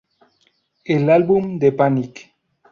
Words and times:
El 0.83 1.11
álbum 1.11 1.59
de 1.59 1.73
Panic! 1.73 2.33